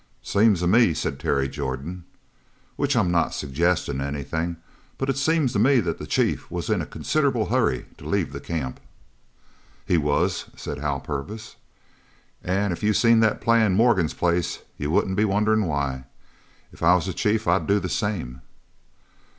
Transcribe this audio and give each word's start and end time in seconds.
"It 0.23 0.27
seems 0.27 0.61
to 0.61 0.65
me," 0.67 0.95
said 0.95 1.19
Terry 1.19 1.47
Jordan, 1.47 2.05
"which 2.75 2.95
I'm 2.95 3.11
not 3.11 3.35
suggestin' 3.35 4.01
anything 4.01 4.57
but 4.97 5.11
it 5.11 5.15
seems 5.19 5.53
to 5.53 5.59
me 5.59 5.79
that 5.79 5.99
the 5.99 6.07
chief 6.07 6.49
was 6.49 6.71
in 6.71 6.81
a 6.81 6.87
considerable 6.87 7.49
hurry 7.49 7.85
to 7.99 8.09
leave 8.09 8.33
the 8.33 8.39
camp." 8.39 8.79
"He 9.85 9.99
was," 9.99 10.45
said 10.55 10.79
Hal 10.79 11.01
Purvis, 11.01 11.55
"an' 12.43 12.71
if 12.71 12.81
you 12.81 12.93
seen 12.95 13.19
that 13.19 13.41
play 13.41 13.63
in 13.63 13.75
Morgan's 13.75 14.15
place 14.15 14.63
you 14.75 14.89
wouldn't 14.89 15.17
be 15.17 15.23
wonderin' 15.23 15.67
why. 15.67 16.05
If 16.71 16.81
I 16.81 16.95
was 16.95 17.05
the 17.05 17.13
chief 17.13 17.47
I'd 17.47 17.67
do 17.67 17.79
the 17.79 17.87
same." 17.87 18.41